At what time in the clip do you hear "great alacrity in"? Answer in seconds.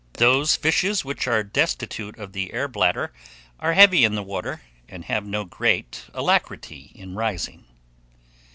5.45-7.13